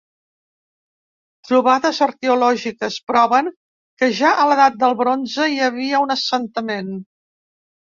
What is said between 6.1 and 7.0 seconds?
assentament.